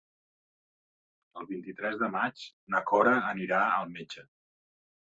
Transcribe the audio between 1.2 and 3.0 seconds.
El vint-i-tres de maig na